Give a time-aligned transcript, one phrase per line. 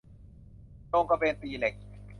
[0.87, 1.75] โจงกระเบนตีเหล็ก